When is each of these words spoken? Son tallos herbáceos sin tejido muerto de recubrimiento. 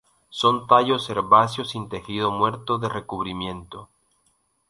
Son 0.39 0.55
tallos 0.69 1.07
herbáceos 1.11 1.69
sin 1.69 1.87
tejido 1.87 2.31
muerto 2.31 2.79
de 2.79 2.89
recubrimiento. 2.89 3.89